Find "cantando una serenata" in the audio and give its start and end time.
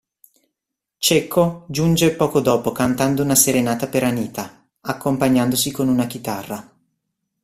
2.71-3.85